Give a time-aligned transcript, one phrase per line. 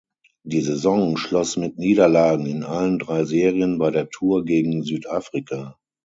[0.43, 5.77] Die Saison schloss mit Niederlagen in allen drei Serien bei der Tour gegen Südafrika.